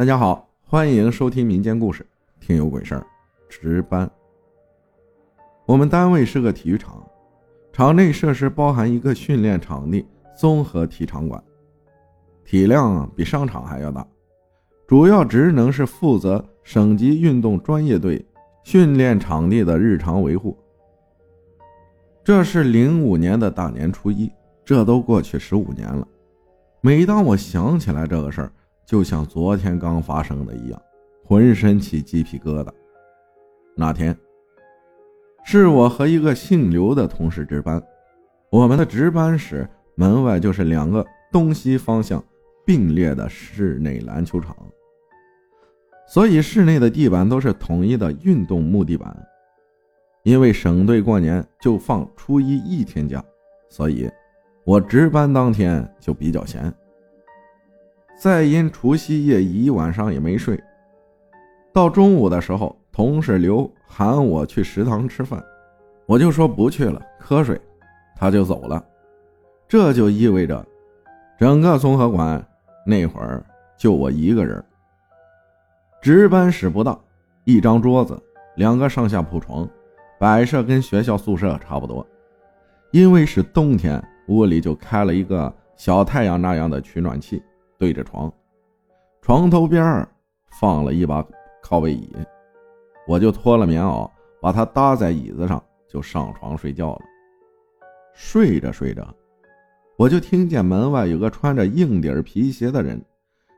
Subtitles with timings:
[0.00, 2.06] 大家好，欢迎收听民间故事，
[2.40, 3.06] 听有鬼事儿。
[3.50, 4.10] 值班。
[5.66, 7.06] 我们单位是个体育场，
[7.70, 11.44] 场内设施包含一个训练场地、综合体场馆，
[12.46, 14.06] 体量比商场还要大。
[14.86, 18.24] 主要职能是负责省级运动专业队
[18.64, 20.56] 训练场地的日常维护。
[22.24, 24.32] 这是零五年的大年初一，
[24.64, 26.08] 这都过去十五年了。
[26.80, 28.52] 每当我想起来这个事儿，
[28.90, 30.82] 就像昨天刚发生的一样，
[31.24, 32.72] 浑身起鸡皮疙瘩。
[33.76, 34.18] 那天
[35.44, 37.80] 是我和一个姓刘的同事值班，
[38.50, 39.64] 我们的值班室
[39.94, 42.20] 门外就是两个东西方向
[42.66, 44.56] 并列的室内篮球场，
[46.08, 49.16] 所以室内的地板都是统一的运动木地板。
[50.24, 53.24] 因为省队过年就放初一一天假，
[53.68, 54.10] 所以
[54.64, 56.74] 我值班当天就比较闲。
[58.20, 60.62] 再因除夕夜一晚上也没睡，
[61.72, 65.42] 到中午的时候，同事刘喊我去食堂吃饭，
[66.04, 67.58] 我就说不去了，瞌睡，
[68.14, 68.84] 他就走了。
[69.66, 70.62] 这就意味着，
[71.38, 72.46] 整个综合馆
[72.84, 73.42] 那会儿
[73.78, 74.62] 就我一个人。
[76.02, 76.98] 值班室不大，
[77.44, 78.22] 一张桌子，
[78.56, 79.66] 两个上下铺床，
[80.18, 82.06] 摆设跟学校宿舍差不多。
[82.90, 87.42] 因为是冬天，屋里就开了一个小太阳那样的取暖器。
[87.80, 88.30] 对着床，
[89.22, 90.06] 床头边
[90.60, 91.26] 放了一把
[91.62, 92.14] 靠背椅，
[93.08, 97.00] 我就脱了棉袄，把它搭在椅子上，就上床睡觉了。
[98.12, 99.02] 睡着睡着，
[99.96, 103.02] 我就听见门外有个穿着硬底皮鞋的人，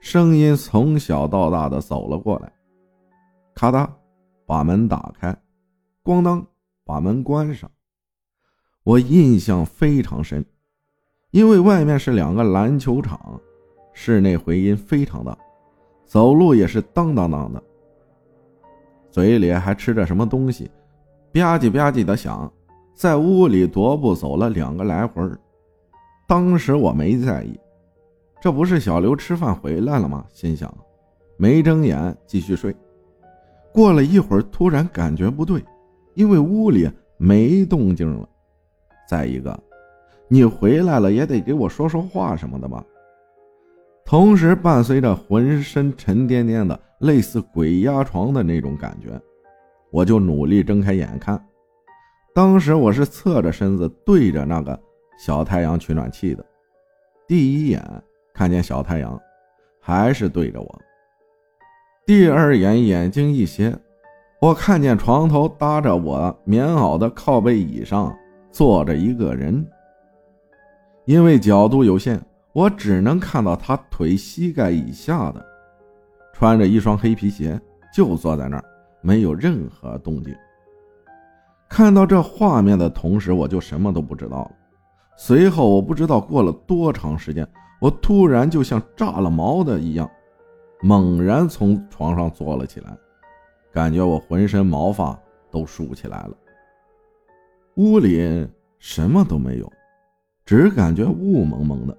[0.00, 2.52] 声音从小到大的走了过来，
[3.54, 3.88] 咔嗒，
[4.44, 5.32] 把门打开，
[6.02, 6.44] 咣当，
[6.84, 7.70] 把门关上。
[8.82, 10.44] 我印象非常深，
[11.30, 13.40] 因为外面是两个篮球场。
[14.00, 15.36] 室内回音非常大，
[16.06, 17.60] 走路也是当当当的，
[19.10, 20.70] 嘴里还吃着什么东西，
[21.32, 22.50] 吧唧吧唧的响，
[22.94, 25.20] 在屋里踱步走了两个来回
[26.28, 27.58] 当时我没在意，
[28.40, 30.24] 这不是小刘吃饭回来了吗？
[30.32, 30.72] 心想，
[31.36, 32.72] 没睁眼继续睡。
[33.72, 35.60] 过了一会儿，突然感觉不对，
[36.14, 38.28] 因为屋里没动静了。
[39.08, 39.58] 再一个，
[40.28, 42.84] 你回来了也得给我说说话什么的吧。
[44.08, 49.20] 同时伴随着浑身沉甸甸的，类似鬼压床的那种感觉，
[49.90, 51.38] 我就努力睁开眼看。
[52.34, 54.80] 当时我是侧着身子对着那个
[55.18, 56.42] 小太阳取暖器的，
[57.26, 57.82] 第一眼
[58.32, 59.20] 看见小太阳，
[59.78, 60.80] 还是对着我。
[62.06, 63.76] 第二眼眼睛一斜，
[64.40, 68.16] 我看见床头搭着我棉袄的靠背椅上
[68.50, 69.62] 坐着一个人，
[71.04, 72.18] 因为角度有限。
[72.58, 75.46] 我只能看到他腿膝盖以下的，
[76.32, 77.56] 穿着一双黑皮鞋，
[77.94, 78.64] 就坐在那儿，
[79.00, 80.34] 没有任何动静。
[81.68, 84.50] 看到这画面的同时，我就什么都不知道了。
[85.16, 87.48] 随后，我不知道过了多长时间，
[87.80, 90.10] 我突然就像炸了毛的一样，
[90.82, 92.90] 猛然从床上坐了起来，
[93.72, 95.16] 感觉我浑身毛发
[95.48, 96.36] 都竖起来了。
[97.76, 98.44] 屋里
[98.80, 99.72] 什么都没有，
[100.44, 101.96] 只感觉雾蒙蒙的。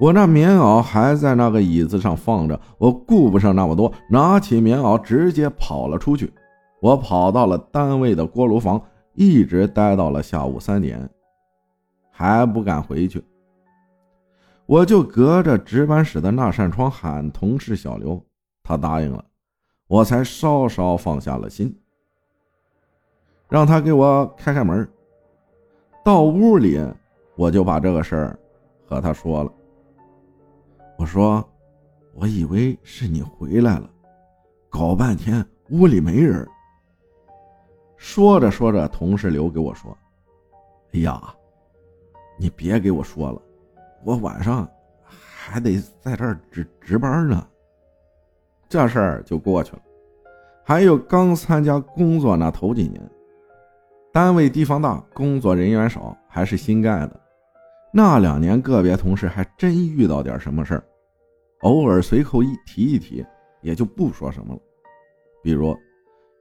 [0.00, 6.32] 我那棉袄还在那个椅子上放着，我顾不上那么多，拿起棉袄直接跑了出去。
[6.80, 8.80] 我跑到了单位的锅炉房，
[9.12, 11.06] 一直待到了下午三点，
[12.10, 13.22] 还不敢回去。
[14.64, 18.24] 我就隔着值班室的那扇窗喊同事小刘，
[18.62, 19.22] 他答应了，
[19.86, 21.76] 我才稍稍放下了心，
[23.50, 24.88] 让他给我开开门。
[26.02, 26.82] 到屋里，
[27.36, 28.38] 我就把这个事儿
[28.86, 29.52] 和他说了。
[31.00, 31.42] 我说
[32.12, 33.88] ：“我以为是你回来了，
[34.68, 36.46] 搞半天屋里没人。”
[37.96, 39.96] 说着说着，同事留给我说
[40.92, 41.34] ：“哎呀，
[42.38, 43.40] 你别给我说了，
[44.04, 44.68] 我晚上
[45.08, 47.48] 还得在这儿值值班呢。”
[48.68, 49.80] 这事儿就过去了。
[50.62, 53.00] 还有刚参加工作那头几年，
[54.12, 57.18] 单位地方大，工作人员少，还是新盖的。
[57.90, 60.84] 那两年，个别同事还真遇到点什么事儿。
[61.60, 63.24] 偶尔随口一提一提，
[63.60, 64.60] 也就不说什么了。
[65.42, 65.76] 比如，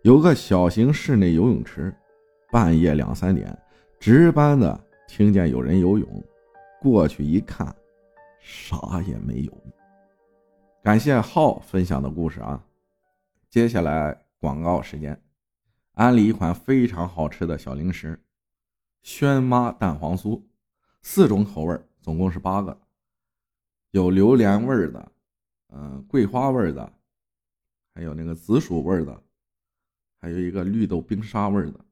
[0.04, 1.94] 有个小型室内游泳池，
[2.52, 3.58] 半夜两三点，
[4.00, 6.24] 值班的听见有人游泳，
[6.82, 7.76] 过去一看，
[8.40, 9.64] 啥也没有。
[10.82, 12.64] 感谢浩分享的故事啊！
[13.50, 15.22] 接下来广告时间，
[15.96, 18.18] 安利一款非常好吃的小零食——
[19.04, 20.42] 轩妈蛋黄酥，
[21.02, 22.80] 四种口味，总共是八个。
[23.92, 25.12] 有榴莲味儿的，
[25.70, 26.94] 嗯，桂花味儿的，
[27.94, 29.24] 还有那个紫薯味儿的，
[30.20, 31.86] 还有一个绿豆冰沙味儿的。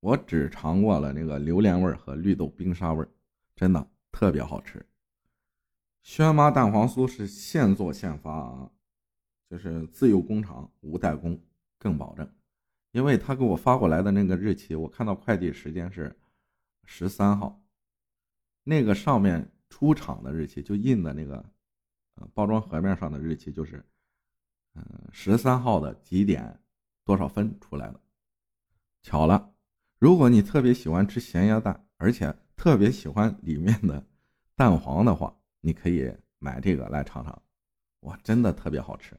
[0.00, 3.08] 我只尝过了那个榴莲味儿和绿豆冰沙味儿，
[3.56, 4.84] 真的特别好吃。
[6.02, 8.70] 轩妈蛋黄酥是现做现发啊，
[9.48, 11.42] 就是自有工厂无代工，
[11.78, 12.30] 更保证。
[12.92, 16.14] 因为他给我发过来的那个日期，我看到快递时间是
[16.84, 17.64] 十三号，
[18.62, 21.44] 那个上面出厂的日期就印的那个
[22.14, 23.84] 呃包装盒面上的日期就是
[24.76, 26.60] 嗯十三号的几点
[27.04, 28.00] 多少分出来的。
[29.02, 29.52] 巧了，
[29.98, 34.06] 如果你特别喜欢吃咸鸭蛋，而且特别喜欢里面的
[34.54, 35.36] 蛋黄的话。
[35.66, 37.42] 你可以买这个来尝尝，
[38.00, 39.18] 哇，真的特别好吃。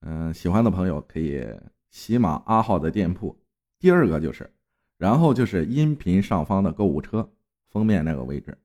[0.00, 1.42] 嗯，喜欢的朋友可以
[1.88, 3.34] 喜马阿浩的店铺，
[3.78, 4.54] 第二个就是，
[4.98, 7.26] 然后就是音频上方的购物车
[7.68, 8.58] 封面那个位置，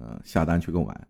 [0.00, 1.06] 嗯，下单去购买。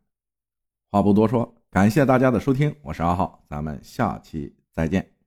[0.91, 5.18] 话不多说，感谢大家的收听，我是阿浩，咱们下期再见。